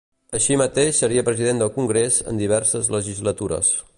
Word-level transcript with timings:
Així 0.37 0.55
mateix 0.61 1.01
seria 1.03 1.25
President 1.27 1.61
del 1.63 1.71
Congrés 1.77 2.19
en 2.33 2.41
diverses 2.45 2.93
legislatures. 2.99 3.73